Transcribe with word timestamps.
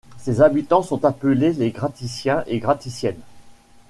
Ses 0.17 0.41
habitants 0.41 0.81
sont 0.81 1.05
appelés 1.05 1.53
les 1.53 1.69
Gratyciens 1.69 2.43
et 2.47 2.57
Gratyciennes. 2.57 3.21